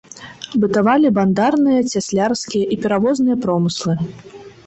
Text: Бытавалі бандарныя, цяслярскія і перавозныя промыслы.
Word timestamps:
Бытавалі 0.61 1.11
бандарныя, 1.17 1.81
цяслярскія 1.93 2.65
і 2.77 2.79
перавозныя 2.85 3.37
промыслы. 3.47 3.93